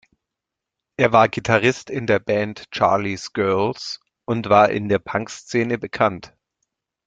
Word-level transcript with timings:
Er 0.97 1.11
war 1.11 1.29
Gitarrist 1.29 1.91
in 1.91 2.07
der 2.07 2.17
Band 2.17 2.65
„Charley’s 2.71 3.33
Girls“ 3.33 3.99
und 4.25 4.49
war 4.49 4.71
in 4.71 4.89
der 4.89 4.97
Punkszene 4.97 5.77
bekannt. 5.77 6.33